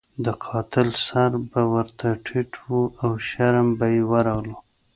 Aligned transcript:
د 0.25 0.27
قاتل 0.45 0.87
سر 1.05 1.31
به 1.51 1.61
ورته 1.73 2.07
ټیټ 2.25 2.51
وو 2.65 2.81
او 3.01 3.11
شرم 3.27 3.67
به 3.77 3.87
یې 3.93 4.01
ورغلو. 4.11 4.55